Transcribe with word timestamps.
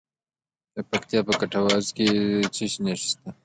د 0.75 0.77
پکتیکا 0.89 1.25
په 1.27 1.33
کټواز 1.39 1.85
کې 1.95 2.05
د 2.43 2.45
څه 2.55 2.65
شي 2.71 2.79
نښې 2.85 3.11
دي؟ 3.21 3.29